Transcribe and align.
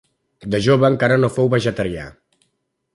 De 0.55 0.61
jove 0.67 0.89
encara 0.93 1.19
no 1.21 1.31
fou 1.37 1.53
vegetarià. 1.57 2.11